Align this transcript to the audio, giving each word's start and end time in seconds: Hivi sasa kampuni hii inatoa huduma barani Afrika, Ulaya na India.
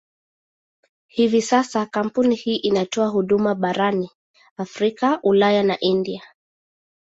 Hivi 1.07 1.41
sasa 1.41 1.85
kampuni 1.85 2.35
hii 2.35 2.55
inatoa 2.55 3.07
huduma 3.07 3.55
barani 3.55 4.09
Afrika, 4.57 5.19
Ulaya 5.23 5.63
na 5.63 5.79
India. 5.79 6.23